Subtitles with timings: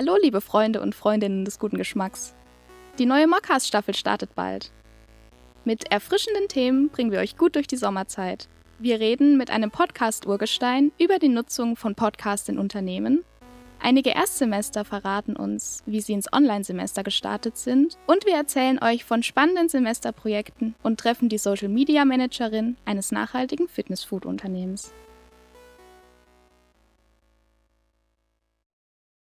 [0.00, 2.32] Hallo, liebe Freunde und Freundinnen des guten Geschmacks.
[3.00, 4.70] Die neue Mockcast-Staffel startet bald.
[5.64, 8.48] Mit erfrischenden Themen bringen wir euch gut durch die Sommerzeit.
[8.78, 13.24] Wir reden mit einem Podcast-Urgestein über die Nutzung von Podcasts in Unternehmen.
[13.80, 17.98] Einige Erstsemester verraten uns, wie sie ins Online-Semester gestartet sind.
[18.06, 24.94] Und wir erzählen euch von spannenden Semesterprojekten und treffen die Social-Media-Managerin eines nachhaltigen Fitness-Food-Unternehmens.